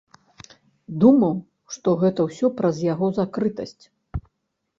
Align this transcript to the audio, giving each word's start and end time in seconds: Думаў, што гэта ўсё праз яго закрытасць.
Думаў, 1.03 1.35
што 1.75 1.93
гэта 2.05 2.19
ўсё 2.31 2.47
праз 2.63 2.81
яго 2.93 3.11
закрытасць. 3.19 3.83